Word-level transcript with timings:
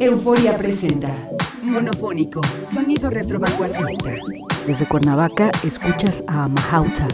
Euforia 0.00 0.56
presenta 0.56 1.12
Monofónico, 1.62 2.40
sonido 2.72 3.10
retrovanguardista. 3.10 4.14
Desde 4.64 4.86
Cuernavaca 4.86 5.50
escuchas 5.64 6.22
a 6.28 6.46
Mahauta. 6.46 7.08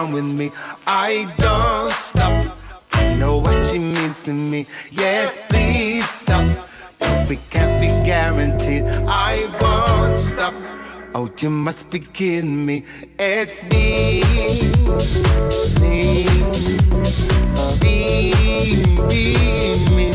with 0.00 0.24
me. 0.24 0.50
I 0.86 1.26
don't 1.38 1.92
stop. 1.92 2.56
I 2.92 3.14
know 3.14 3.36
what 3.38 3.66
she 3.66 3.78
means 3.78 4.24
to 4.24 4.32
me. 4.32 4.66
Yes, 4.90 5.38
please 5.48 6.08
stop. 6.08 6.46
But 6.98 7.28
we 7.28 7.36
can't 7.50 7.80
be 7.80 7.88
guaranteed. 8.04 8.84
I 9.06 9.34
won't 9.60 10.18
stop. 10.18 10.54
Oh, 11.14 11.30
you 11.38 11.50
must 11.50 11.90
be 11.90 12.00
kidding 12.00 12.64
me. 12.64 12.84
It's 13.18 13.62
me, 13.64 14.22
me, 15.80 16.24
me, 17.82 18.32
me. 19.08 19.96
me. 19.96 20.11